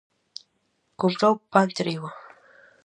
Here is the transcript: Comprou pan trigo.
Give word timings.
Comprou 1.01 1.33
pan 1.51 1.69
trigo. 1.77 2.09